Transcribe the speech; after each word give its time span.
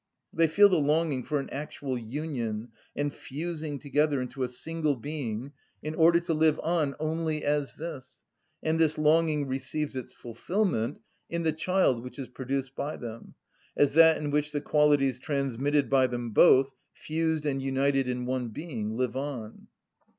They 0.33 0.47
feel 0.47 0.67
the 0.67 0.79
longing 0.79 1.23
for 1.23 1.39
an 1.39 1.47
actual 1.51 1.95
union 1.95 2.69
and 2.95 3.13
fusing 3.13 3.77
together 3.77 4.19
into 4.19 4.41
a 4.41 4.47
single 4.47 4.95
being, 4.95 5.51
in 5.83 5.93
order 5.93 6.19
to 6.21 6.33
live 6.33 6.59
on 6.63 6.95
only 6.99 7.43
as 7.43 7.75
this; 7.75 8.23
and 8.63 8.79
this 8.79 8.97
longing 8.97 9.45
receives 9.47 9.95
its 9.95 10.11
fulfilment 10.11 10.97
in 11.29 11.43
the 11.43 11.53
child 11.53 12.01
which 12.03 12.17
is 12.17 12.29
produced 12.29 12.75
by 12.75 12.97
them, 12.97 13.35
as 13.77 13.93
that 13.93 14.17
in 14.17 14.31
which 14.31 14.51
the 14.51 14.59
qualities 14.61 15.19
transmitted 15.19 15.87
by 15.87 16.07
them 16.07 16.31
both, 16.31 16.73
fused 16.95 17.45
and 17.45 17.61
united 17.61 18.07
in 18.07 18.25
one 18.25 18.47
being, 18.49 18.97
live 18.97 19.15
on. 19.15 19.67